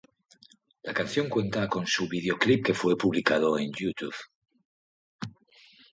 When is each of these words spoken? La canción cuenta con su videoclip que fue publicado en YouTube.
La 0.83 0.95
canción 0.95 1.29
cuenta 1.29 1.67
con 1.67 1.85
su 1.85 2.07
videoclip 2.09 2.65
que 2.65 2.73
fue 2.73 2.97
publicado 2.97 3.59
en 3.59 3.69
YouTube. 3.71 4.15